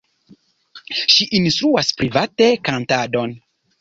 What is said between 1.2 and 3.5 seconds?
instruas private kantadon.